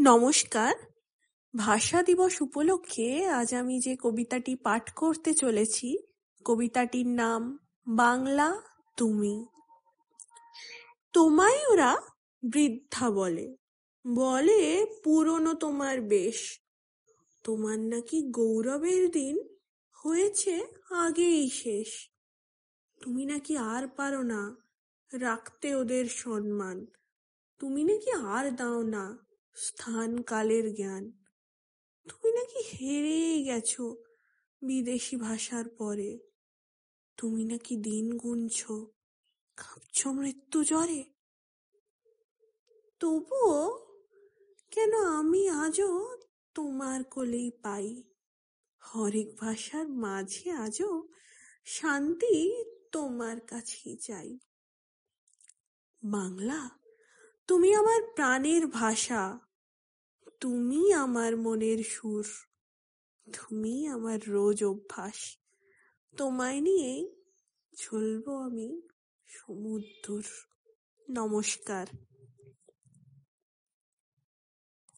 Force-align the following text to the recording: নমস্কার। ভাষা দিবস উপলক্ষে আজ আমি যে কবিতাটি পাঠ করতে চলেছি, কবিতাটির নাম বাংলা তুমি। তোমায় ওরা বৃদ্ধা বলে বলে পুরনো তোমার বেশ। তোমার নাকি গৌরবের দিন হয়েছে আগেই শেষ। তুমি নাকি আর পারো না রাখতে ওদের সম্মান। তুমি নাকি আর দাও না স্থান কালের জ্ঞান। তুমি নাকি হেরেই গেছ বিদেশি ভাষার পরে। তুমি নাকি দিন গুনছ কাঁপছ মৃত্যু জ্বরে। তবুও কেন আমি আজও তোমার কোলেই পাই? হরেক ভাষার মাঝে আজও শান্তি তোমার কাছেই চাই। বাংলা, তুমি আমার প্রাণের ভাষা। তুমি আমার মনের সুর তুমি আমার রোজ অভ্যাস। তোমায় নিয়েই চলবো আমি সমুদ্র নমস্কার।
নমস্কার। 0.00 0.74
ভাষা 1.56 2.02
দিবস 2.02 2.42
উপলক্ষে 2.42 3.26
আজ 3.26 3.54
আমি 3.54 3.80
যে 3.80 3.96
কবিতাটি 4.00 4.56
পাঠ 4.56 4.90
করতে 4.90 5.34
চলেছি, 5.34 5.98
কবিতাটির 6.44 7.06
নাম 7.06 7.58
বাংলা 7.86 8.62
তুমি। 8.96 9.46
তোমায় 11.12 11.66
ওরা 11.72 11.96
বৃদ্ধা 12.42 13.10
বলে 13.10 13.56
বলে 14.14 14.86
পুরনো 15.04 15.54
তোমার 15.54 16.00
বেশ। 16.00 16.60
তোমার 17.44 17.78
নাকি 17.78 18.30
গৌরবের 18.30 19.10
দিন 19.10 19.38
হয়েছে 19.92 20.66
আগেই 20.90 21.50
শেষ। 21.50 22.10
তুমি 23.02 23.26
নাকি 23.26 23.56
আর 23.56 23.88
পারো 23.88 24.22
না 24.22 24.56
রাখতে 25.12 25.74
ওদের 25.74 26.06
সম্মান। 26.06 26.86
তুমি 27.58 27.84
নাকি 27.84 28.10
আর 28.10 28.50
দাও 28.50 28.82
না 28.82 29.27
স্থান 29.58 30.22
কালের 30.22 30.74
জ্ঞান। 30.74 31.12
তুমি 32.08 32.32
নাকি 32.32 32.58
হেরেই 32.58 33.44
গেছ 33.44 33.80
বিদেশি 34.62 35.16
ভাষার 35.16 35.68
পরে। 35.68 36.18
তুমি 37.16 37.44
নাকি 37.44 37.76
দিন 37.76 38.16
গুনছ 38.16 38.66
কাঁপছ 39.56 40.06
মৃত্যু 40.06 40.64
জ্বরে। 40.64 41.04
তবুও 43.00 43.86
কেন 44.70 44.92
আমি 44.94 45.48
আজও 45.48 46.16
তোমার 46.54 47.04
কোলেই 47.04 47.50
পাই? 47.50 48.02
হরেক 48.78 49.36
ভাষার 49.36 49.88
মাঝে 49.88 50.50
আজও 50.50 51.08
শান্তি 51.64 52.64
তোমার 52.92 53.40
কাছেই 53.40 53.96
চাই। 53.96 54.38
বাংলা, 56.02 56.70
তুমি 57.46 57.74
আমার 57.74 58.02
প্রাণের 58.14 58.66
ভাষা। 58.66 59.47
তুমি 60.40 60.92
আমার 60.92 61.36
মনের 61.36 61.84
সুর 61.84 62.26
তুমি 63.32 63.86
আমার 63.86 64.18
রোজ 64.28 64.64
অভ্যাস। 64.64 65.36
তোমায় 66.16 66.60
নিয়েই 66.60 67.14
চলবো 67.76 68.36
আমি 68.36 68.82
সমুদ্র 69.26 70.22
নমস্কার। 71.10 71.86